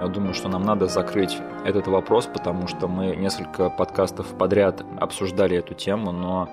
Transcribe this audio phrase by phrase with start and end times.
[0.00, 5.56] Я думаю, что нам надо закрыть этот вопрос, потому что мы несколько подкастов подряд обсуждали
[5.58, 6.48] эту тему, но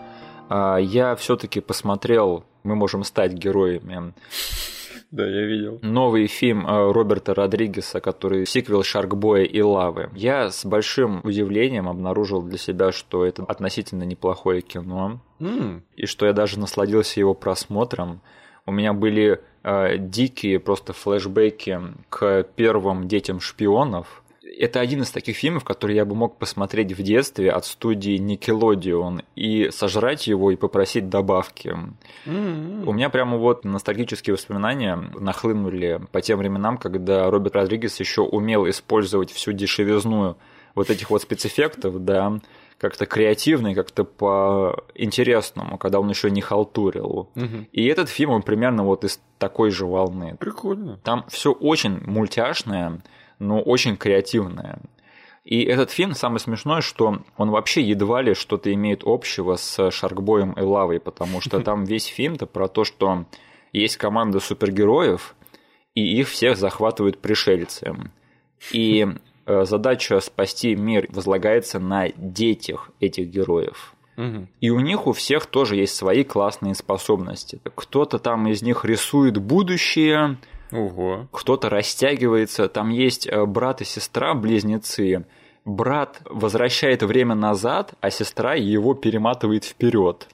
[0.49, 4.13] а, я все-таки посмотрел «Мы можем стать героями».
[5.11, 5.79] Да, я видел.
[5.83, 10.09] Новый фильм а, Роберта Родригеса, который сиквел Шаркбоя и Лавы.
[10.15, 15.81] Я с большим удивлением обнаружил для себя, что это относительно неплохое кино, Mm.
[15.97, 18.21] и что я даже насладился его просмотром.
[18.65, 21.79] У меня были э, дикие просто флешбеки
[22.09, 24.23] к первым детям шпионов.
[24.57, 29.23] Это один из таких фильмов, который я бы мог посмотреть в детстве от студии Nickelodeon
[29.35, 31.77] и сожрать его и попросить добавки.
[32.25, 32.87] М-м.
[32.87, 38.67] У меня прямо вот ностальгические воспоминания нахлынули по тем временам, когда Роберт Родригес еще умел
[38.69, 40.37] использовать всю дешевизну
[40.73, 42.39] вот этих вот спецэффектов, да,
[42.77, 47.29] как-то креативно и как-то по-интересному, когда он еще не халтурил.
[47.35, 47.67] Мгм.
[47.71, 50.35] И этот фильм, он примерно вот из такой же волны.
[50.39, 50.99] Прикольно.
[51.03, 53.01] Там все очень мультяшное,
[53.39, 54.79] но очень креативное.
[55.45, 60.53] И этот фильм, самое смешное, что он вообще едва ли что-то имеет общего с Шаркбоем
[60.53, 63.25] и Лавой, потому что там весь фильм-то про то, что
[63.71, 65.35] есть команда супергероев,
[65.93, 67.95] и их всех захватывают пришельцы.
[68.71, 69.07] И
[69.45, 73.95] задача спасти мир возлагается на детях этих героев.
[74.61, 77.59] И у них у всех тоже есть свои классные способности.
[77.75, 80.37] Кто-то там из них рисует будущее,
[80.71, 81.27] Ого.
[81.31, 82.69] кто-то растягивается.
[82.69, 85.25] Там есть э, брат и сестра, близнецы.
[85.65, 90.27] Брат возвращает время назад, а сестра его перематывает вперед.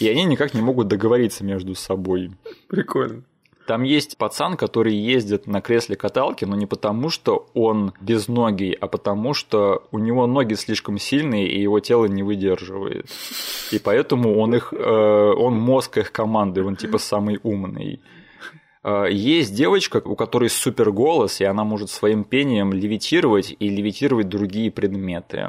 [0.00, 2.32] И они никак не могут договориться между собой.
[2.68, 3.24] Прикольно.
[3.68, 8.86] Там есть пацан, который ездит на кресле каталки, но не потому, что он безногий, а
[8.86, 13.10] потому, что у него ноги слишком сильные, и его тело не выдерживает.
[13.70, 18.00] И поэтому он их, э, он мозг их команды, он типа самый умный.
[18.84, 24.30] Э, Есть девочка, у которой супер голос, и она может своим пением левитировать и левитировать
[24.30, 25.46] другие предметы.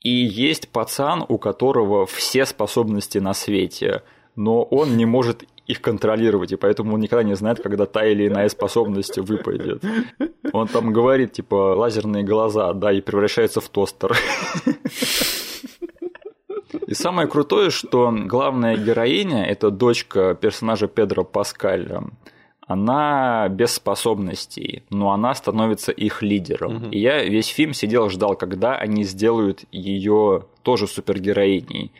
[0.00, 4.02] И есть пацан, у которого все способности на свете,
[4.34, 8.28] но он не может их контролировать, и поэтому он никогда не знает, когда та или
[8.28, 9.82] иная способность выпадет.
[10.52, 14.16] Он там говорит, типа, лазерные глаза, да, и превращается в тостер.
[16.86, 22.04] И самое крутое, что главная героиня, это дочка персонажа Педро Паскаля,
[22.66, 26.90] она без способностей, но она становится их лидером.
[26.90, 31.92] И я весь фильм сидел, ждал, когда они сделают ее тоже супергероиней.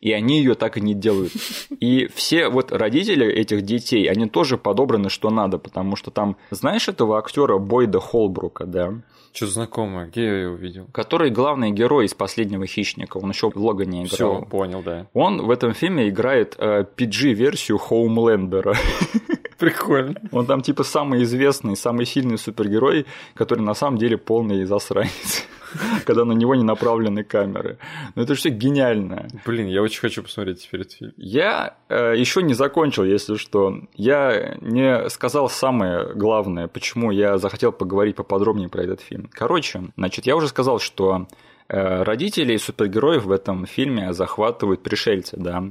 [0.00, 1.32] И они ее так и не делают.
[1.80, 6.88] И все вот родители этих детей, они тоже подобраны что надо, потому что там, знаешь
[6.88, 8.94] этого актера Бойда Холбрука, да?
[9.32, 10.86] Что знакомое, где я его видел?
[10.92, 14.40] Который главный герой из последнего хищника, он еще в Логане играл.
[14.40, 15.06] Все, понял, да.
[15.12, 18.74] Он в этом фильме играет э, PG-версию Хоумлендера.
[19.58, 20.14] Прикольно.
[20.32, 25.44] Он там типа самый известный, самый сильный супергерой, который на самом деле полный засранец,
[26.06, 27.78] когда на него не направлены камеры.
[28.14, 29.28] Но это все гениально.
[29.44, 31.12] Блин, я очень хочу посмотреть теперь этот фильм.
[31.16, 33.74] Я э, еще не закончил, если что.
[33.94, 39.28] Я не сказал самое главное, почему я захотел поговорить поподробнее про этот фильм.
[39.32, 41.26] Короче, значит, я уже сказал, что
[41.68, 45.64] э, родителей супергероев в этом фильме захватывают пришельцы, да.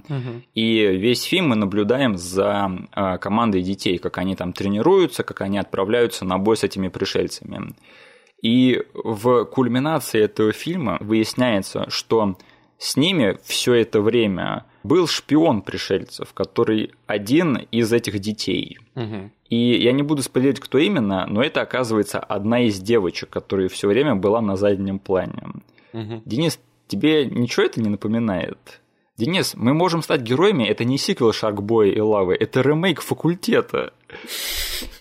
[0.53, 5.57] И весь фильм мы наблюдаем за э, командой детей, как они там тренируются, как они
[5.57, 7.73] отправляются на бой с этими пришельцами.
[8.41, 12.37] И в кульминации этого фильма выясняется, что
[12.77, 18.77] с ними все это время был шпион пришельцев, который один из этих детей.
[18.95, 19.31] Мгм.
[19.49, 23.87] И я не буду спойлерить, кто именно, но это оказывается одна из девочек, которая все
[23.87, 25.43] время была на заднем плане.
[25.93, 26.21] Мгм.
[26.25, 28.81] Денис, тебе ничего это не напоминает?
[29.17, 33.93] Денис, мы можем стать героями, это не сиквел Шаркбоя и Лавы, это ремейк факультета.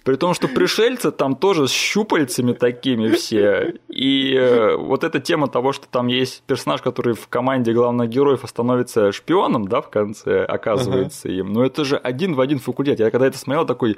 [0.04, 3.74] При том, что пришельцы там тоже с щупальцами такими все.
[3.88, 8.42] И э, вот эта тема того, что там есть персонаж, который в команде главных героев
[8.44, 11.52] становится шпионом, да, в конце оказывается им.
[11.52, 13.00] Но это же один в один факультет.
[13.00, 13.96] Я когда это смотрел, такой,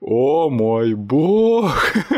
[0.00, 1.72] о мой бог!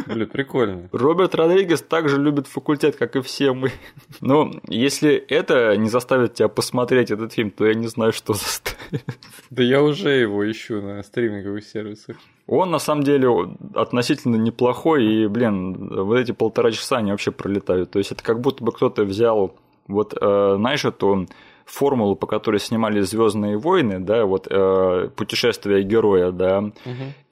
[0.07, 0.89] Блин, прикольно.
[0.93, 3.73] Роберт Родригес также любит факультет, как и все мы.
[4.21, 9.05] Ну, если это не заставит тебя посмотреть этот фильм, то я не знаю, что заставит.
[9.51, 12.17] Да я уже его ищу на стриминговых сервисах.
[12.47, 13.29] Он на самом деле
[13.75, 17.91] относительно неплохой, и, блин, вот эти полтора часа они вообще пролетают.
[17.91, 19.57] То есть это как будто бы кто-то взял,
[19.89, 21.27] вот, э, знаешь, эту
[21.65, 26.73] формулу, по которой снимали Звездные войны, да, вот э, путешествие героя, да, угу.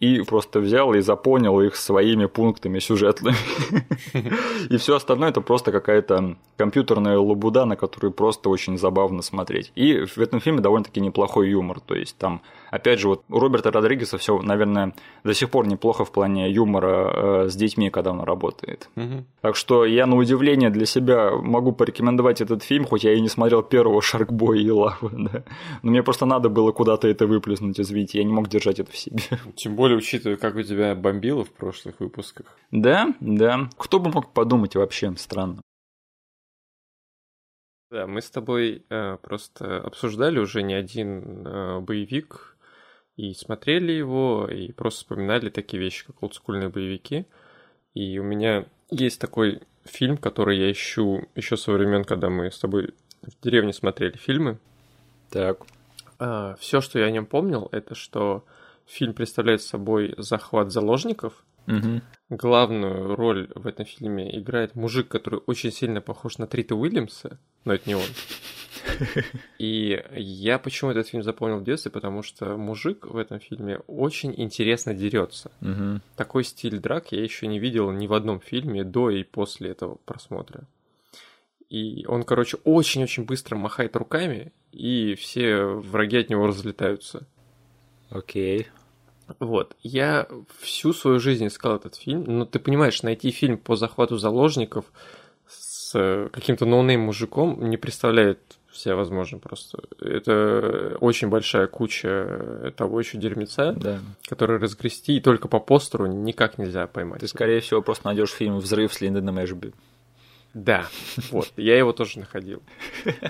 [0.01, 3.37] и просто взял и заполнил их своими пунктами сюжетными.
[4.71, 9.73] И все остальное это просто какая-то компьютерная лабуда, на которую просто очень забавно смотреть.
[9.75, 13.71] И в этом фильме довольно-таки неплохой юмор, то есть там опять же, вот у Роберта
[13.71, 14.95] Родригеса все, наверное,
[15.25, 18.89] до сих пор неплохо в плане юмора э, с детьми, когда он работает.
[18.97, 19.25] Угу.
[19.43, 23.29] Так что я на удивление для себя могу порекомендовать этот фильм, хоть я и не
[23.29, 24.01] смотрел первого
[24.31, 25.45] Шаркбоя и Лавы, да.
[25.83, 28.97] Но мне просто надо было куда-то это выплеснуть, извините, я не мог держать это в
[28.97, 29.23] себе.
[29.57, 32.47] Тем более, учитывая, как у тебя бомбило в прошлых выпусках.
[32.71, 33.69] Да, да.
[33.77, 35.61] Кто бы мог подумать вообще, странно.
[37.91, 42.57] Да, мы с тобой э, просто обсуждали уже не один э, боевик
[43.17, 47.27] и смотрели его, и просто вспоминали такие вещи, как олдскульные боевики.
[47.95, 52.61] И у меня есть такой фильм, который я ищу еще со времен, когда мы с
[52.61, 54.59] тобой в деревне смотрели фильмы.
[55.31, 55.63] Так.
[56.19, 58.45] А, все, что я о нем помнил, это что
[58.87, 61.45] фильм представляет собой захват заложников.
[61.67, 62.01] Угу.
[62.31, 67.75] Главную роль в этом фильме играет мужик, который очень сильно похож на Трита Уильямса, но
[67.75, 68.03] это не он.
[69.59, 74.35] И я почему этот фильм запомнил в детстве, потому что мужик в этом фильме очень
[74.37, 75.51] интересно дерется.
[75.61, 76.01] Угу.
[76.17, 79.97] Такой стиль драк я еще не видел ни в одном фильме до и после этого
[80.05, 80.67] просмотра.
[81.71, 87.27] И он, короче, очень-очень быстро махает руками, и все враги от него разлетаются.
[88.11, 88.67] Окей.
[89.39, 89.77] Вот.
[89.81, 90.27] Я
[90.59, 94.87] всю свою жизнь искал этот фильм, но ты понимаешь, найти фильм по захвату заложников
[95.47, 99.83] с каким-то no-name мужиком не представляется возможно просто.
[100.01, 103.99] Это очень большая куча того еще дерьмеца, да.
[104.29, 107.21] который разгрести, и только по постеру никак нельзя поймать.
[107.21, 109.73] Ты, скорее всего, просто найдешь фильм «Взрыв» с Линдоном Эшби.
[110.53, 110.87] Да,
[111.31, 112.63] вот, я его тоже находил.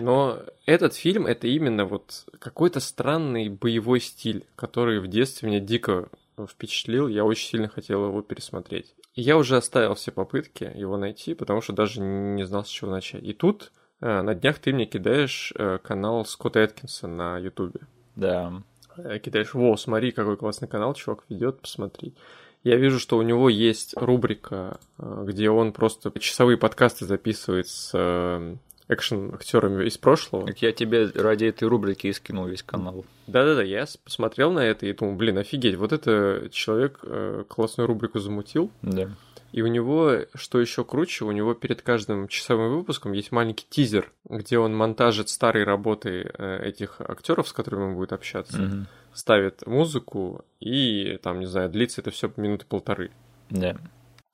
[0.00, 6.08] Но этот фильм— это именно вот какой-то странный боевой стиль, который в детстве меня дико
[6.48, 8.94] впечатлил, я очень сильно хотел его пересмотреть.
[9.14, 12.90] И я уже оставил все попытки его найти, потому что даже не знал, с чего
[12.90, 13.22] начать.
[13.22, 17.80] И тут Э, на днях ты мне кидаешь э, канал Скотта Эткинса на Ютубе.
[18.16, 18.62] Да.
[18.96, 22.14] Э, кидаешь, во, смотри, какой классный канал чувак ведет, посмотри.
[22.62, 28.58] Я вижу, что у него есть рубрика, где он просто часовые подкасты записывает с
[28.88, 30.46] экшен-актерами из прошлого.
[30.46, 33.04] Так я тебе ради этой рубрики и скинул весь канал.
[33.28, 37.00] Да-да-да, я посмотрел на это и думал, блин, офигеть, вот это человек
[37.48, 38.70] классную рубрику замутил.
[38.82, 39.08] Да.
[39.52, 44.12] И у него, что еще круче, у него перед каждым часовым выпуском есть маленький тизер,
[44.28, 48.84] где он монтажит старые работы э, этих актеров, с которыми он будет общаться, mm-hmm.
[49.14, 53.10] Ставит музыку, и там, не знаю, длится это все минуты полторы.
[53.50, 53.70] Да.
[53.70, 53.80] Yeah.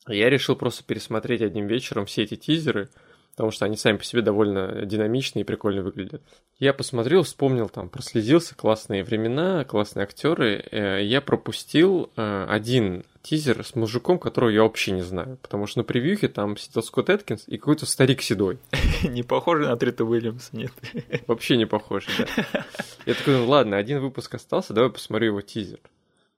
[0.09, 2.89] Я решил просто пересмотреть одним вечером все эти тизеры,
[3.33, 6.23] потому что они сами по себе довольно динамичные и прикольно выглядят.
[6.59, 10.65] Я посмотрел, вспомнил там, проследился, классные времена, классные актеры.
[10.71, 15.81] Э, я пропустил э, один тизер с мужиком, которого я вообще не знаю, потому что
[15.81, 18.59] на превьюхе там сидел Скотт Эткинс и какой-то старик седой.
[19.03, 20.73] Не похоже на Трита Уильямса, нет.
[21.27, 22.65] Вообще не похоже, да.
[23.05, 25.81] Я такой, ну ладно, один выпуск остался, давай посмотрю его тизер.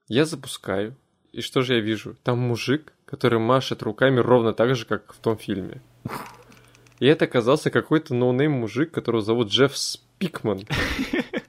[0.07, 0.95] Я запускаю,
[1.31, 2.15] и что же я вижу?
[2.23, 5.81] Там мужик, который машет руками ровно так же, как в том фильме.
[6.99, 10.61] И это оказался какой-то no-name мужик, которого зовут Джефф Спикман.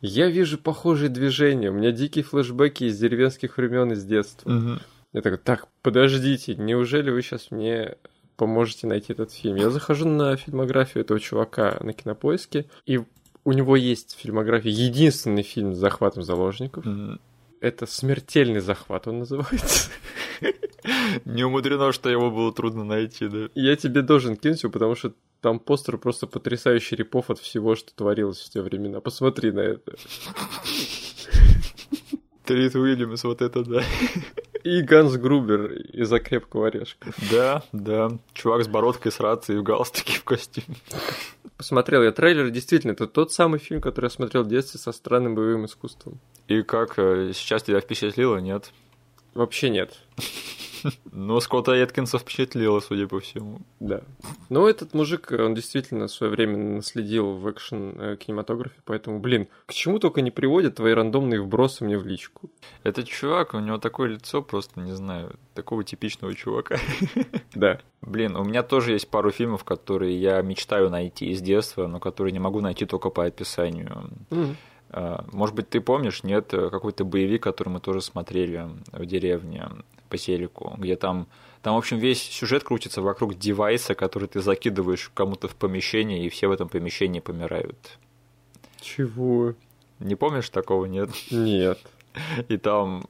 [0.00, 1.70] Я вижу похожие движения.
[1.70, 4.50] У меня дикие флешбеки из деревенских времен из детства.
[4.50, 4.78] Угу.
[5.14, 7.96] Я такой, так, подождите, неужели вы сейчас мне
[8.36, 9.56] поможете найти этот фильм?
[9.56, 13.00] Я захожу на фильмографию этого чувака на кинопоиске, и
[13.44, 16.86] у него есть в фильмографии единственный фильм с захватом заложников.
[16.86, 17.18] Угу.
[17.60, 19.90] Это смертельный захват, он называется.
[21.24, 23.48] Не умудрено, что его было трудно найти, да.
[23.54, 27.94] Я тебе должен кинуть его, потому что там постер просто потрясающий репов от всего, что
[27.94, 29.00] творилось в те времена.
[29.00, 29.96] Посмотри на это.
[32.44, 33.82] Трит Уильямс, вот это да.
[34.64, 37.12] И Ганс Грубер из-за крепкого орешка.
[37.30, 38.10] Да, да.
[38.32, 40.76] Чувак с бородкой, с рацией, в галстуке, в костюме.
[41.56, 45.34] Посмотрел я трейлер, действительно, это тот самый фильм, который я смотрел в детстве со странным
[45.34, 46.20] боевым искусством.
[46.46, 48.72] И как, э, сейчас тебя впечатлило, нет?
[49.34, 49.98] Вообще нет.
[51.12, 53.60] Но Скотта Эткинса впечатлило, судя по всему.
[53.80, 54.02] Да.
[54.48, 59.72] Но этот мужик, он действительно в свое время наследил в экшен-кинематографе, э, поэтому, блин, к
[59.72, 62.50] чему только не приводят твои рандомные вбросы мне в личку.
[62.82, 66.78] Этот чувак, у него такое лицо, просто, не знаю, такого типичного чувака.
[67.54, 67.80] Да.
[68.02, 72.32] Блин, у меня тоже есть пару фильмов, которые я мечтаю найти из детства, но которые
[72.32, 74.10] не могу найти только по описанию.
[75.32, 79.68] Может быть, ты помнишь, нет, какой-то боевик, который мы тоже смотрели в деревне
[80.08, 81.28] по телеку, где там
[81.62, 86.28] там, в общем, весь сюжет крутится вокруг девайса, который ты закидываешь кому-то в помещение, и
[86.28, 87.98] все в этом помещении помирают.
[88.80, 89.54] Чего?
[89.98, 91.10] Не помнишь такого, нет?
[91.30, 91.78] Нет.
[92.48, 93.04] И там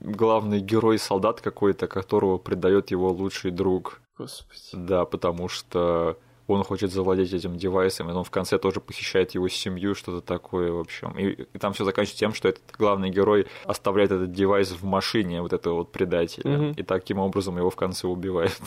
[0.00, 4.00] главный герой солдат какой-то, которого предает его лучший друг.
[4.16, 4.60] Господи.
[4.72, 6.18] Да, потому что
[6.54, 10.72] он хочет завладеть этим девайсом, и он в конце тоже похищает его семью, что-то такое,
[10.72, 11.10] в общем.
[11.18, 15.42] И, и там все заканчивается тем, что этот главный герой оставляет этот девайс в машине
[15.42, 16.74] вот этого вот предателя, mm-hmm.
[16.76, 18.58] и таким образом его в конце убивает.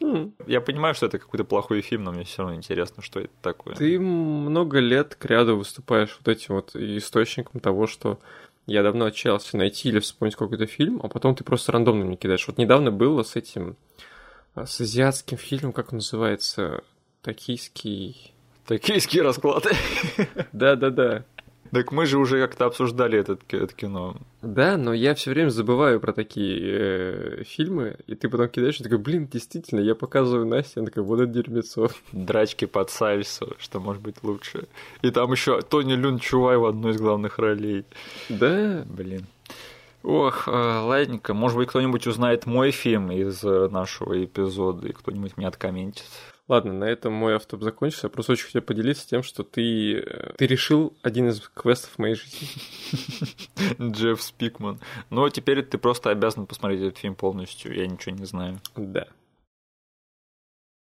[0.00, 0.44] Mm-hmm.
[0.46, 3.74] Я понимаю, что это какой-то плохой фильм, но мне все равно интересно, что это такое.
[3.74, 8.18] Ты много лет к ряду выступаешь вот этим вот источником того, что
[8.66, 12.46] я давно отчаялся найти или вспомнить какой-то фильм, а потом ты просто рандомно мне кидаешь.
[12.46, 13.76] Вот недавно было с этим,
[14.54, 16.82] а, с азиатским фильмом, как он называется,
[17.26, 18.32] Токийский...
[18.66, 19.70] Токийские расклады.
[20.52, 21.24] Да-да-да.
[21.72, 24.16] Так мы же уже как-то обсуждали этот, это кино.
[24.42, 28.84] Да, но я все время забываю про такие э, фильмы, и ты потом кидаешь и
[28.84, 31.88] такой, блин, действительно, я показываю Насте, она такая, вот это дерьмецо.
[32.12, 34.68] Драчки под сальсу, что может быть лучше.
[35.02, 37.86] И там еще Тони Люн Чувай в одной из главных ролей.
[38.28, 38.84] Да.
[38.86, 39.26] Блин.
[40.04, 45.36] Ох, э, ладненько, может быть, кто-нибудь узнает мой фильм из э, нашего эпизода, и кто-нибудь
[45.36, 46.04] меня откомментит.
[46.48, 48.06] Ладно, на этом мой автоп закончился.
[48.06, 52.14] Я просто очень хотел поделиться тем, что ты, э, ты решил один из квестов моей
[52.14, 52.48] жизни.
[53.90, 54.80] Джефф Спикман.
[55.10, 57.74] Ну, теперь ты просто обязан посмотреть этот фильм полностью.
[57.74, 58.60] Я ничего не знаю.
[58.76, 59.08] Да.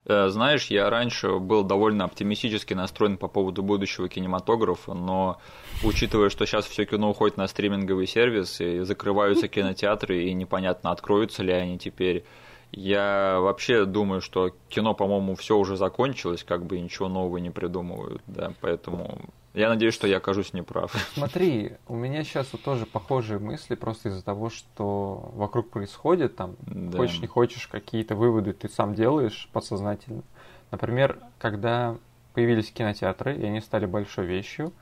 [0.04, 5.40] Э, знаешь, я раньше был довольно оптимистически настроен по поводу будущего кинематографа, но
[5.82, 11.42] учитывая, что сейчас все кино уходит на стриминговый сервис, и закрываются кинотеатры, и непонятно, откроются
[11.42, 12.24] ли они теперь,
[12.72, 18.22] я вообще думаю, что кино, по-моему, все уже закончилось, как бы ничего нового не придумывают,
[18.26, 19.20] да, поэтому
[19.56, 20.94] я надеюсь, что я окажусь неправ.
[21.14, 26.56] Смотри, у меня сейчас вот тоже похожие мысли, просто из-за того, что вокруг происходит, там,
[26.66, 26.98] да.
[26.98, 30.22] хочешь не хочешь, какие-то выводы ты сам делаешь подсознательно.
[30.70, 31.96] Например, когда
[32.34, 34.74] появились кинотеатры, и они стали большой вещью,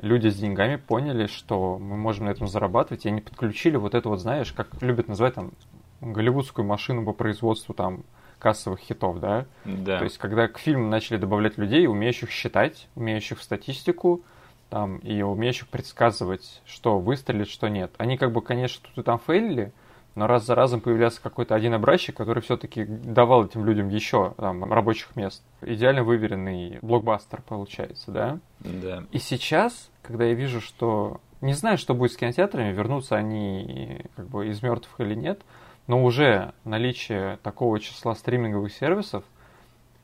[0.00, 4.08] люди с деньгами поняли, что мы можем на этом зарабатывать, и они подключили вот это
[4.08, 5.52] вот, знаешь, как любят называть там
[6.00, 8.04] голливудскую машину по производству там
[8.38, 9.46] кассовых хитов, да?
[9.64, 9.98] Да.
[9.98, 14.22] То есть, когда к фильму начали добавлять людей, умеющих считать, умеющих в статистику,
[14.70, 17.92] там, и умеющих предсказывать, что выстрелит, что нет.
[17.96, 19.72] Они как бы, конечно, тут и там фейлили,
[20.14, 24.64] но раз за разом появлялся какой-то один образчик, который все-таки давал этим людям еще там,
[24.70, 25.42] рабочих мест.
[25.62, 28.38] Идеально выверенный блокбастер получается, да?
[28.60, 29.04] Да.
[29.10, 34.26] И сейчас, когда я вижу, что не знаю, что будет с кинотеатрами, вернутся они как
[34.26, 35.40] бы из мертвых или нет,
[35.88, 39.24] но уже наличие такого числа стриминговых сервисов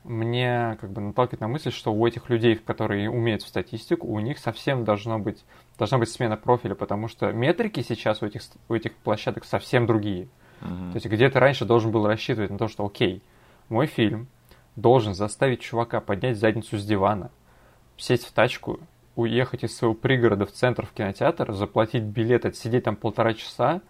[0.03, 4.19] мне как бы наталкивает на мысль, что у этих людей, которые умеют в статистику, у
[4.19, 5.45] них совсем должно быть,
[5.79, 10.29] должна быть смена профиля, потому что метрики сейчас у этих, у этих площадок совсем другие.
[10.61, 10.91] Mm-hmm.
[10.91, 13.23] То есть где то раньше должен был рассчитывать на то, что окей,
[13.69, 14.27] мой фильм
[14.77, 17.31] должен заставить чувака поднять задницу с дивана,
[17.97, 18.81] сесть в тачку,
[19.17, 23.81] уехать из своего пригорода в центр в кинотеатр, заплатить билет, отсидеть там полтора часа,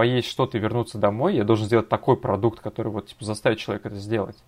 [0.00, 3.88] поесть что-то и вернуться домой, я должен сделать такой продукт, который вот типа заставит человека
[3.88, 4.38] это сделать.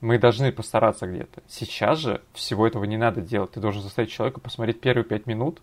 [0.00, 1.42] Мы должны постараться где-то.
[1.48, 3.50] Сейчас же всего этого не надо делать.
[3.50, 5.60] Ты должен заставить человека посмотреть первые пять минут.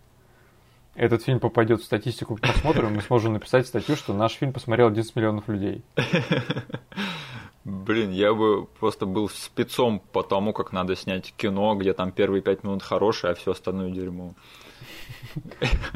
[0.96, 4.88] Этот фильм попадет в статистику просмотра, и мы сможем написать статью, что наш фильм посмотрел
[4.88, 5.82] 11 миллионов людей.
[7.64, 12.42] Блин, я бы просто был спецом по тому, как надо снять кино, где там первые
[12.42, 14.34] пять минут хорошие, а все остальное дерьмо.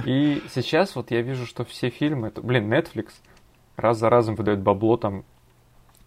[0.04, 3.10] И сейчас вот я вижу, что все фильмы, это, блин, Netflix
[3.76, 5.24] раз за разом выдает бабло там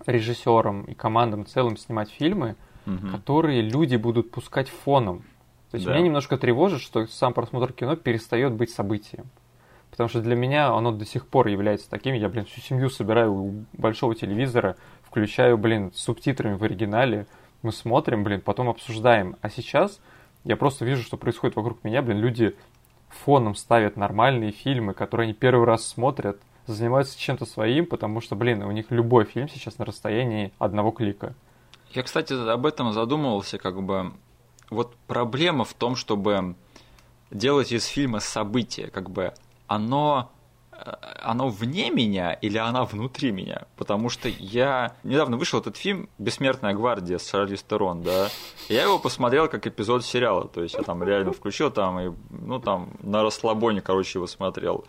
[0.06, 2.56] режиссерам и командам целым снимать фильмы,
[2.86, 3.08] угу.
[3.12, 5.24] которые люди будут пускать фоном.
[5.72, 5.94] То есть да.
[5.94, 9.26] меня немножко тревожит, что сам просмотр кино перестает быть событием.
[9.92, 12.16] Потому что для меня оно до сих пор является таким.
[12.16, 17.28] Я, блин, всю семью собираю у большого телевизора, включаю, блин, с субтитрами в оригинале.
[17.62, 19.36] Мы смотрим, блин, потом обсуждаем.
[19.42, 20.00] А сейчас
[20.44, 22.02] я просто вижу, что происходит вокруг меня.
[22.02, 22.56] Блин, люди
[23.10, 28.64] фоном ставят нормальные фильмы, которые они первый раз смотрят, занимаются чем-то своим, потому что, блин,
[28.64, 31.34] у них любой фильм сейчас на расстоянии одного клика.
[31.92, 34.14] Я, кстати, об этом задумывался, как бы.
[34.70, 36.56] Вот проблема в том, чтобы
[37.32, 39.34] делать из фильма событие, как бы
[39.66, 40.32] оно
[41.22, 43.64] оно вне меня или оно внутри меня?
[43.78, 44.96] Потому что я...
[45.04, 48.30] Недавно вышел этот фильм «Бессмертная гвардия» с Шарли Стерон, да?
[48.68, 52.60] Я его посмотрел как эпизод сериала, то есть я там реально включил там и, ну,
[52.60, 54.86] там, на расслабоне, короче, его смотрел.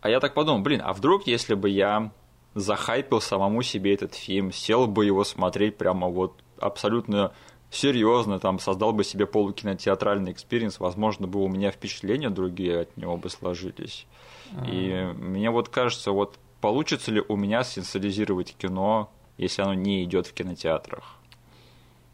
[0.00, 2.10] А я так подумал, блин, а вдруг, если бы я
[2.54, 7.32] захайпил самому себе этот фильм, сел бы его смотреть прямо вот абсолютно
[7.70, 13.16] серьезно, там, создал бы себе полукинотеатральный experience, возможно, бы у меня впечатления другие от него
[13.16, 14.06] бы сложились.
[14.66, 20.26] И мне вот кажется, вот получится ли у меня сенсуализировать кино, если оно не идет
[20.26, 21.16] в кинотеатрах?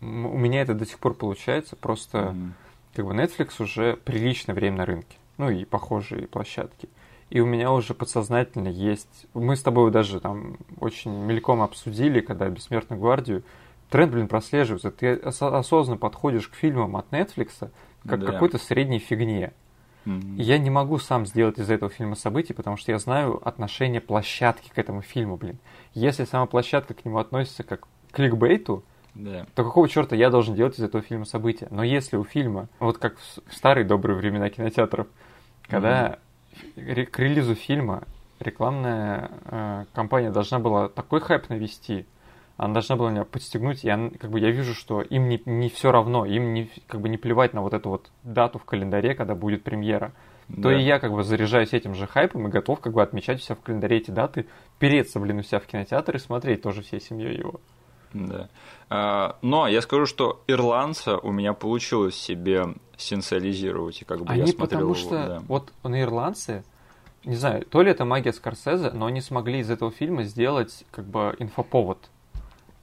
[0.02, 2.50] У меня это до сих пор получается, просто mm-hmm.
[2.94, 6.88] как бы Netflix уже приличное время на рынке, ну и похожие площадки.
[7.30, 9.26] И у меня уже подсознательно есть...
[9.34, 13.42] Мы с тобой даже там очень мельком обсудили, когда «Бессмертную гвардию»,
[13.90, 14.90] тренд, блин, прослеживается.
[14.90, 17.70] Ты осознанно подходишь к фильмам от Netflix
[18.06, 18.32] как да.
[18.32, 19.52] какой-то средней фигне.
[20.04, 20.36] Mm-hmm.
[20.36, 24.00] И я не могу сам сделать из этого фильма событий, потому что я знаю отношение
[24.00, 25.58] площадки к этому фильму, блин.
[25.94, 29.46] Если сама площадка к нему относится как к кликбейту, да.
[29.54, 31.66] то какого черта я должен делать из этого фильма события?
[31.70, 35.08] Но если у фильма, вот как в старые добрые времена кинотеатров,
[35.66, 36.18] когда
[36.76, 37.06] mm-hmm.
[37.06, 38.04] к релизу фильма
[38.38, 42.06] рекламная э, компания должна была такой хайп навести,
[42.56, 45.68] она должна была меня подстегнуть, и я, как бы я вижу, что им не, не
[45.68, 49.14] все равно, им не, как бы не плевать на вот эту вот дату в календаре,
[49.14, 50.12] когда будет премьера.
[50.48, 50.62] Да.
[50.62, 53.42] То и я как бы заряжаюсь этим же хайпом и готов как бы отмечать у
[53.42, 54.46] себя в календаре эти даты,
[54.78, 57.60] переться, блин, у себя в кинотеатр и смотреть тоже всей семьей его.
[58.14, 58.48] Да.
[58.88, 64.42] А, но я скажу, что ирландца у меня получилось себе сенсуализировать, и как бы они
[64.42, 65.42] я смотрел потому что да.
[65.48, 66.64] вот на ирландце,
[67.24, 71.04] не знаю, то ли это магия Скорсезе, но они смогли из этого фильма сделать как
[71.04, 72.08] бы инфоповод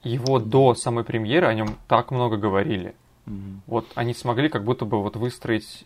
[0.04, 2.94] его до самой премьеры о нем так много говорили.
[3.26, 3.56] Mm-hmm.
[3.66, 5.84] Вот они смогли как будто бы вот выстроить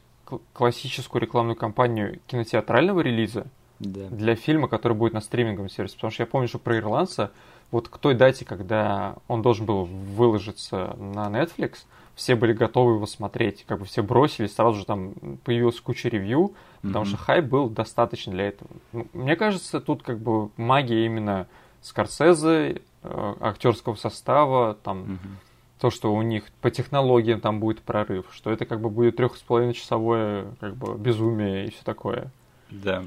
[0.52, 3.46] классическую рекламную кампанию кинотеатрального релиза
[3.80, 4.08] yeah.
[4.14, 5.96] для фильма, который будет на стриминговом сервисе.
[5.96, 7.30] Потому что я помню, что про ирландца,
[7.70, 11.84] вот к той дате, когда он должен был выложиться на Netflix,
[12.14, 16.52] все были готовы его смотреть, как бы все бросились, сразу же там появилась куча ревью,
[16.82, 17.08] потому mm-hmm.
[17.08, 18.68] что хайп был достаточно для этого.
[19.12, 21.46] Мне кажется, тут как бы магия именно
[21.80, 25.18] Скорсезе, актерского состава, там угу.
[25.80, 29.36] то, что у них по технологиям там будет прорыв, что это как бы будет трех
[29.36, 32.30] с половиной часовое как бы безумие и все такое.
[32.70, 33.04] Да.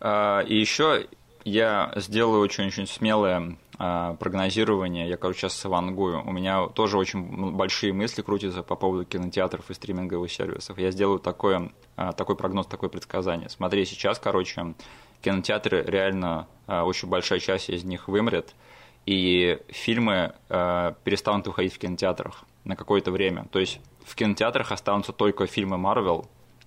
[0.00, 1.06] А, и еще
[1.44, 5.08] я сделаю очень-очень смелое а, прогнозирование.
[5.08, 6.22] Я, короче, сейчас вангую.
[6.26, 10.78] У меня тоже очень большие мысли крутятся по поводу кинотеатров и стриминговых сервисов.
[10.78, 13.48] Я сделаю такое, а, такой прогноз, такое предсказание.
[13.48, 14.74] Смотри, сейчас, короче,
[15.22, 18.54] кинотеатры реально очень большая часть из них вымрет
[19.06, 23.46] и фильмы э, перестанут выходить в кинотеатрах на какое-то время.
[23.50, 26.26] То есть в кинотеатрах останутся только фильмы Марвел,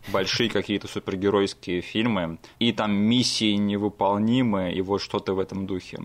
[0.09, 5.99] большие какие-то супергеройские фильмы, и там миссии невыполнимые, и вот что-то в этом духе.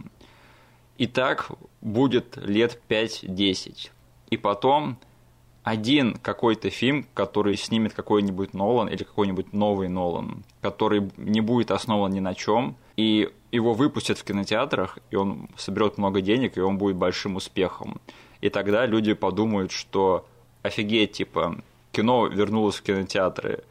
[0.99, 3.91] И так будет лет 5-10.
[4.31, 4.99] И потом
[5.63, 12.13] один какой-то фильм, который снимет какой-нибудь Нолан или какой-нибудь новый Нолан, который не будет основан
[12.13, 16.79] ни на чем, и его выпустят в кинотеатрах, и он соберет много денег, и он
[16.79, 18.01] будет большим успехом.
[18.41, 20.27] И тогда люди подумают, что
[20.63, 21.63] офигеть, типа,
[21.93, 23.63] кино вернулось в кинотеатры.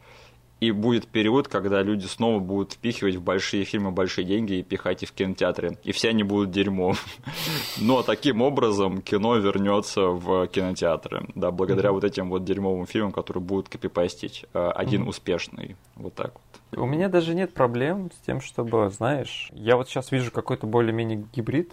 [0.62, 5.02] И будет период, когда люди снова будут впихивать в большие фильмы большие деньги и пихать
[5.02, 5.76] их в кинотеатры.
[5.82, 6.94] И все они будут дерьмом.
[7.80, 11.26] Но таким образом кино вернется в кинотеатры.
[11.34, 11.92] Да, благодаря mm-hmm.
[11.94, 14.46] вот этим вот дерьмовым фильмам, которые будут копипастить.
[14.54, 15.08] Э, один mm-hmm.
[15.08, 15.76] успешный.
[15.96, 16.80] Вот так вот.
[16.80, 21.26] У меня даже нет проблем с тем, чтобы, знаешь, я вот сейчас вижу какой-то более-менее
[21.34, 21.72] гибрид.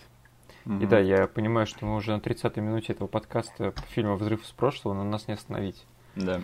[0.65, 0.83] Mm-hmm.
[0.83, 4.49] И да, я понимаю, что мы уже на 30-й минуте этого подкаста фильма «Взрыв из
[4.49, 5.85] прошлого», но нас не остановить.
[6.15, 6.41] Да.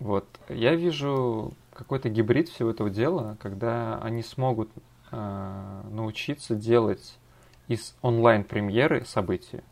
[0.00, 0.26] Вот.
[0.48, 4.68] Я вижу какой-то гибрид всего этого дела, когда они смогут
[5.12, 7.16] э, научиться делать
[7.68, 9.62] из онлайн-премьеры события.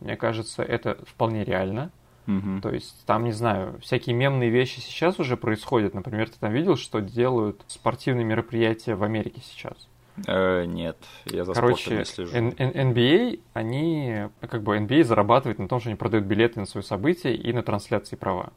[0.00, 1.90] Мне кажется, это вполне реально.
[2.26, 2.60] Угу.
[2.60, 5.94] То есть там, не знаю, всякие мемные вещи сейчас уже происходят.
[5.94, 9.88] Например, ты там видел, что делают спортивные мероприятия в Америке сейчас?
[10.26, 12.36] Э, нет, я за Короче, не слежу.
[12.36, 16.66] NBA, а, они, как бы NBA а зарабатывает на том, что они продают билеты на
[16.66, 18.52] свои события и на трансляции права.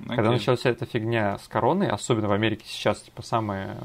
[0.00, 0.16] Okay.
[0.16, 3.76] Когда началась эта фигня с короной, особенно в Америке сейчас, типа, самое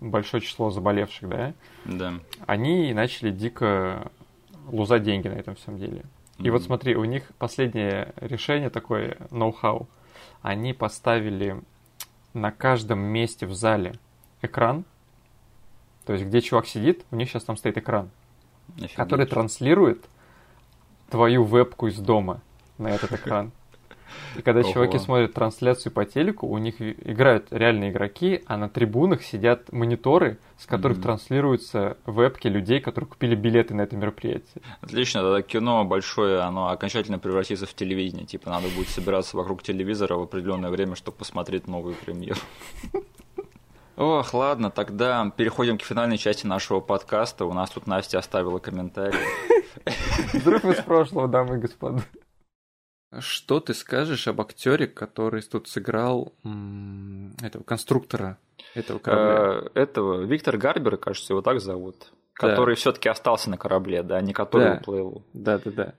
[0.00, 1.52] большое число заболевших, да?
[1.84, 2.14] Да.
[2.46, 4.10] Они начали дико
[4.70, 6.04] лузать деньги на этом всем деле.
[6.38, 6.50] И mm-hmm.
[6.52, 9.88] вот смотри, у них последнее решение такое, ноу-хау.
[10.42, 11.60] Они поставили
[12.34, 13.94] на каждом месте в зале
[14.42, 14.84] экран,
[16.06, 18.10] то есть где чувак сидит, у них сейчас там стоит экран,
[18.76, 18.94] Офигеть.
[18.94, 20.04] который транслирует
[21.10, 22.40] твою вебку из дома
[22.76, 23.50] на этот экран.
[24.36, 24.72] И когда Ого.
[24.72, 30.38] чуваки смотрят трансляцию по телеку, у них играют реальные игроки, а на трибунах сидят мониторы,
[30.56, 31.02] с которых mm-hmm.
[31.02, 34.62] транслируются вебки людей, которые купили билеты на это мероприятие.
[34.80, 38.26] Отлично, тогда кино большое, оно окончательно превратится в телевидение.
[38.26, 42.40] Типа надо будет собираться вокруг телевизора в определенное время, чтобы посмотреть новую премьеру.
[43.98, 47.46] Ох, ладно, тогда переходим к финальной части нашего подкаста.
[47.46, 49.18] У нас тут Настя оставила комментарий.
[50.32, 52.04] Взрыв из прошлого, дамы и господа.
[53.20, 56.34] Что ты скажешь об актере, который тут сыграл
[57.42, 58.38] этого конструктора
[58.74, 59.70] этого корабля?
[59.74, 62.12] Э, этого Виктор Гарбер, кажется, его так зовут.
[62.34, 64.74] Который все-таки остался на корабле, да, не который да.
[64.74, 65.24] уплыл.
[65.32, 65.94] Да, да, да.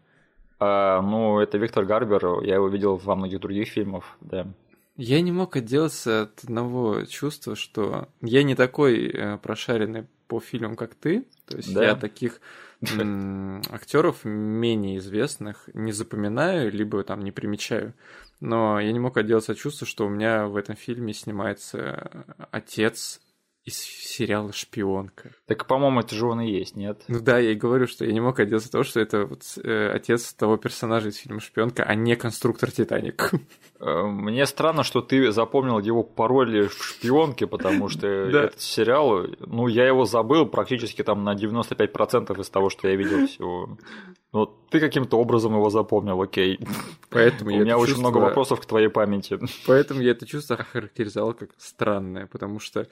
[0.59, 4.47] А, ну, это Виктор Гарбер, я его видел во многих других фильмах, да.
[4.95, 10.75] Я не мог отделаться от одного чувства, что я не такой э, прошаренный по фильмам,
[10.75, 11.25] как ты.
[11.47, 11.85] То есть да.
[11.85, 12.41] я таких
[12.81, 17.93] актеров менее известных не запоминаю, либо там не примечаю.
[18.39, 23.19] Но я не мог отделаться от чувства, что у меня в этом фильме снимается отец
[23.69, 25.31] из сериала «Шпионка».
[25.45, 27.01] Так, по-моему, это же он и есть, нет?
[27.07, 29.43] Ну да, я и говорю, что я не мог отделаться от того, что это вот
[29.63, 33.31] э, отец того персонажа из фильма «Шпионка», а не конструктор «Титаник».
[33.79, 39.67] Э, мне странно, что ты запомнил его пароли в «Шпионке», потому что этот сериал, ну,
[39.67, 43.77] я его забыл практически там на 95% из того, что я видел всего.
[44.31, 46.59] Но ты каким-то образом его запомнил, окей.
[47.09, 48.09] Поэтому У меня очень чувство...
[48.09, 49.39] много вопросов к твоей памяти.
[49.65, 52.87] Поэтому я это чувство охарактеризовал как странное, потому что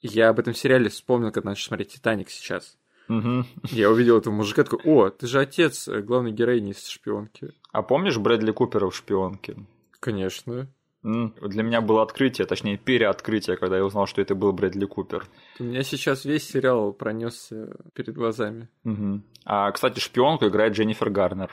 [0.00, 2.76] я об этом сериале вспомнил, когда начал смотреть «Титаник» сейчас.
[3.08, 3.44] Угу.
[3.70, 7.52] Я увидел этого мужика, такой, о, ты же отец главной героини из «Шпионки».
[7.72, 9.56] А помнишь Брэдли Купера в «Шпионке»?
[10.00, 10.68] Конечно.
[11.02, 15.26] Для меня было открытие, точнее переоткрытие, когда я узнал, что это был Брэдли Купер.
[15.58, 18.68] У меня сейчас весь сериал пронесся перед глазами.
[18.84, 19.22] Угу.
[19.44, 21.50] А, кстати, шпионку играет Дженнифер Гарнер.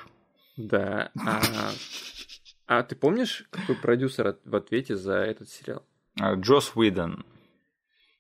[0.58, 1.12] Да.
[1.26, 1.42] А,
[2.68, 5.84] а ты помнишь, какой продюсер в ответе за этот сериал?
[6.20, 7.24] А, Джос Уидон.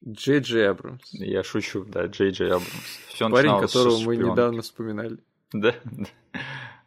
[0.08, 1.01] Джей Джей Абрамс.
[1.13, 2.69] Я шучу, да, Джей Джей Абрамс.
[3.10, 5.17] Всё Парень, которого мы недавно вспоминали.
[5.53, 5.73] Да.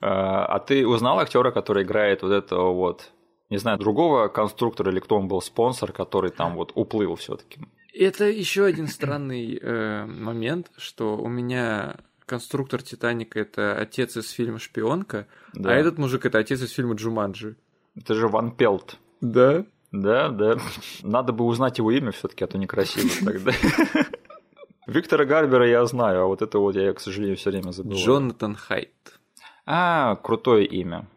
[0.01, 3.11] А, а ты узнал актера, который играет вот этого вот,
[3.51, 7.61] не знаю, другого конструктора или кто он был спонсор, который там вот уплыл все-таки?
[7.93, 14.61] Это еще один странный э, момент, что у меня конструктор Титаника это отец из фильма
[14.61, 15.71] Шпионка, да.
[15.71, 17.57] а этот мужик это отец из фильма Джуманджи.
[17.97, 18.99] Это же Ван Пелт.
[19.21, 19.65] Да.
[19.93, 20.59] Да, да.
[21.03, 23.53] Надо бы узнать его имя все-таки, а то некрасиво тогда.
[24.87, 28.01] Виктора Гарбера я знаю, а вот это вот я, к сожалению, все время забываю.
[28.01, 29.21] Джонатан Хайт.
[29.67, 31.09] А, крутое имя.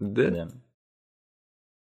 [0.00, 0.30] Да?
[0.30, 0.48] да.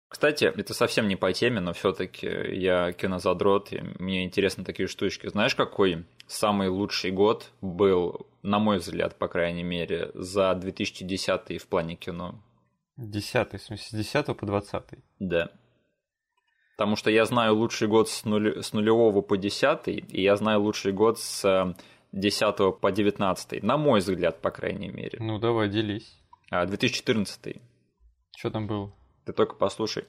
[0.07, 5.27] Кстати, это совсем не по теме, но все-таки я кинозадрот, и мне интересны такие штучки.
[5.27, 11.67] Знаешь, какой самый лучший год был, на мой взгляд, по крайней мере, за 2010 в
[11.67, 12.35] плане кино?
[12.97, 14.83] Десятый, в смысле, с 10 по 20
[15.19, 15.51] Да.
[16.79, 18.63] Потому что я знаю лучший год с, нуль...
[18.63, 21.75] с нулевого по десятый, и я знаю лучший год с
[22.13, 23.61] 10 по 19.
[23.63, 25.17] На мой взгляд, по крайней мере.
[25.19, 26.17] Ну, давай, делись.
[26.49, 27.57] 2014.
[27.57, 27.59] А,
[28.37, 28.93] Что там было?
[29.25, 30.05] Ты только послушай.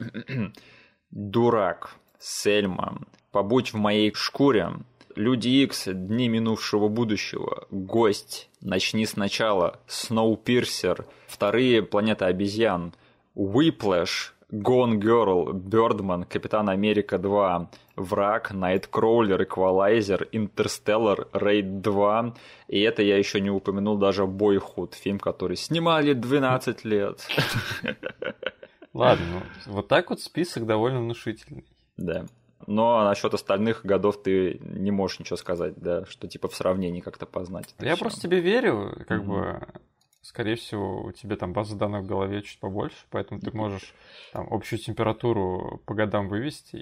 [1.10, 3.00] Дурак, Сельма,
[3.32, 4.70] Побудь в моей шкуре,
[5.16, 12.94] Люди Икс, Дни минувшего будущего, Гость, Начни сначала, Snowpiercer, Вторые Планеты обезьян,
[13.34, 22.34] Whiplash, Gone Girl, Birdman, Капитан Америка 2, Враг, Найткроулер, Эквалайзер, Интерстеллар, Рейд 2.
[22.68, 27.26] И это я еще не упомянул даже Бойхуд, фильм, который снимали 12 лет.
[28.92, 29.24] Ладно,
[29.66, 31.64] ну, вот так вот список довольно внушительный.
[31.96, 32.26] Да.
[32.66, 37.26] Но насчет остальных годов ты не можешь ничего сказать, да, что типа в сравнении как-то
[37.26, 37.74] познать.
[37.78, 39.66] Я просто тебе верю, как бы
[40.22, 43.94] скорее всего, у тебя там база данных в голове чуть побольше, поэтому ты можешь
[44.32, 46.76] там общую температуру по годам вывести.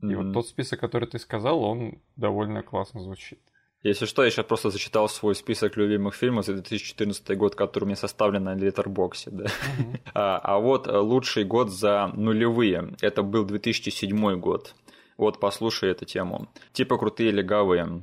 [0.00, 0.16] И mm-hmm.
[0.16, 3.38] вот тот список, который ты сказал, он довольно классно звучит.
[3.84, 7.86] Если что, я сейчас просто зачитал свой список любимых фильмов за 2014 год, который у
[7.86, 9.30] меня составлен на Литербоксе.
[9.30, 9.44] Да?
[9.44, 10.00] Mm-hmm.
[10.14, 12.94] А, а вот лучший год за нулевые.
[13.00, 14.74] Это был 2007 год.
[15.16, 16.48] Вот послушай эту тему.
[16.72, 18.02] Типа крутые легавые.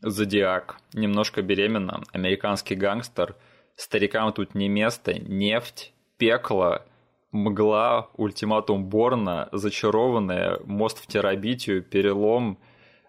[0.00, 0.78] Зодиак.
[0.92, 2.02] Немножко беременна.
[2.12, 3.36] Американский гангстер–
[3.80, 6.84] Старикам тут не место, нефть, пекло,
[7.32, 12.58] мгла, ультиматум Борна, зачарованная, мост в терабитию, перелом,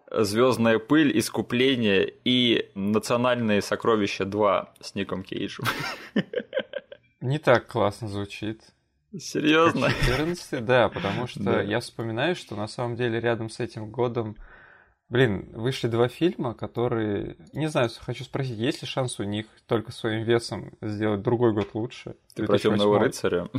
[0.09, 5.65] звездная пыль, искупление и национальные сокровища 2 с Ником Кейджем.
[7.19, 8.61] Не так классно звучит.
[9.19, 9.89] Серьезно?
[10.05, 11.61] 14, да, потому что да.
[11.61, 14.37] я вспоминаю, что на самом деле рядом с этим годом
[15.11, 17.35] Блин, вышли два фильма, которые...
[17.51, 21.73] Не знаю, хочу спросить, есть ли шанс у них только своим весом сделать другой год
[21.73, 22.15] лучше?
[22.33, 23.49] Ты про Темного рыцаря?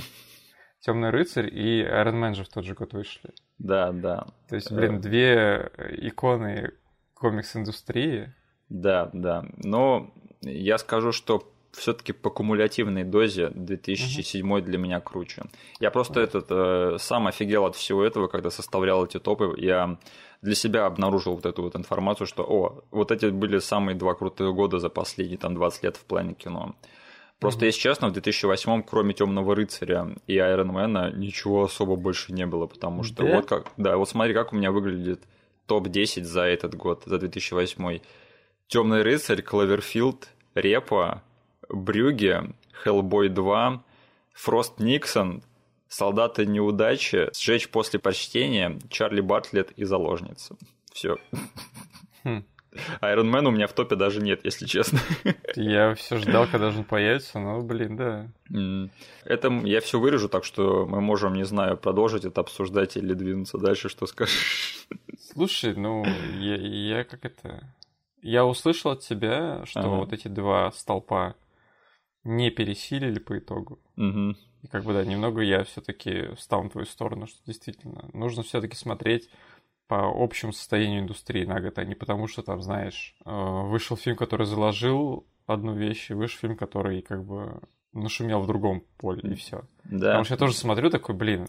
[0.80, 3.34] Темный рыцарь и Iron Man же в тот же год вышли.
[3.58, 4.28] Да, да.
[4.48, 6.72] То есть, блин, две иконы
[7.12, 8.32] комикс-индустрии.
[8.70, 9.44] Да, да.
[9.58, 10.10] Но
[10.40, 14.61] я скажу, что все-таки по кумулятивной дозе 2007 uh-huh.
[14.61, 15.44] для меня круче.
[15.80, 16.24] Я просто uh-huh.
[16.24, 19.54] этот э, сам офигел от всего этого, когда составлял эти топы.
[19.56, 19.98] Я
[20.42, 24.52] для себя обнаружил вот эту вот информацию, что, о, вот эти были самые два крутые
[24.52, 26.74] года за последние там 20 лет в плане кино.
[27.38, 27.66] Просто, mm-hmm.
[27.66, 33.02] если честно, в 2008 кроме Темного рыцаря и Айронмена ничего особо больше не было, потому
[33.02, 33.35] что да?
[33.35, 35.22] вот как, да, вот смотри, как у меня выглядит
[35.66, 38.00] топ-10 за этот год, за 2008.
[38.68, 41.22] Темный рыцарь, Клаверфилд, Репа,
[41.68, 43.83] Брюге, Хеллбой 2,
[44.35, 45.42] Фрост Никсон,
[45.88, 50.57] Солдаты неудачи, Сжечь после почтения, Чарли Бартлетт и Заложница.
[50.92, 51.18] Все.
[52.25, 52.44] Хм.
[53.03, 54.98] Iron Man у меня в топе даже нет, если честно.
[55.55, 58.29] Я все ждал, когда же он появится, но, блин, да.
[59.25, 63.59] Это я все вырежу, так что мы можем, не знаю, продолжить это обсуждать или двинуться
[63.59, 64.87] дальше, что скажешь.
[65.33, 66.05] Слушай, ну,
[66.38, 67.75] я, я как это...
[68.22, 69.88] Я услышал от тебя, что ага.
[69.88, 71.35] вот эти два столпа
[72.24, 73.80] не пересилили по итогу.
[73.96, 74.37] Угу.
[74.62, 78.76] И как бы, да, немного я все-таки встал на твою сторону, что действительно нужно все-таки
[78.76, 79.28] смотреть
[79.88, 84.16] по общему состоянию индустрии на год, а не потому, что там, знаешь, э, вышел фильм,
[84.16, 87.61] который заложил одну вещь, и вышел фильм, который как бы
[87.92, 89.62] нашумел в другом поле, и все.
[89.85, 90.06] Да.
[90.06, 91.48] Потому что я тоже смотрю такой, блин,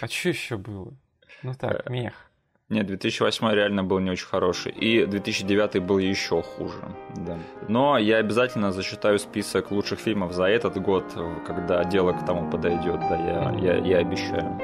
[0.00, 0.94] а что еще было?
[1.42, 2.29] Ну так, э, мех.
[2.70, 4.70] Нет, 2008 реально был не очень хороший.
[4.70, 6.82] И 2009 был еще хуже.
[7.16, 7.36] Да.
[7.68, 11.04] Но я обязательно зачитаю список лучших фильмов за этот год,
[11.44, 13.00] когда дело к тому подойдет.
[13.00, 14.60] Да, я, я, я обещаю.